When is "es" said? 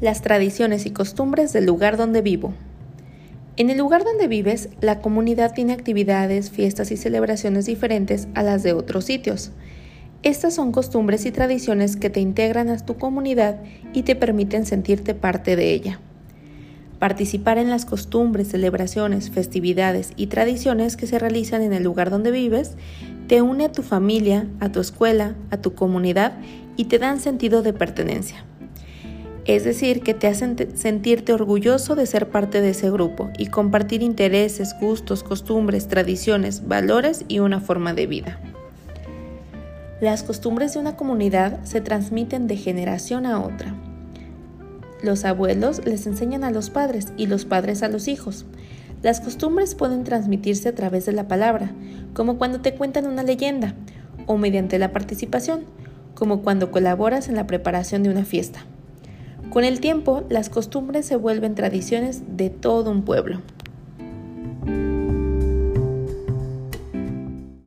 29.46-29.64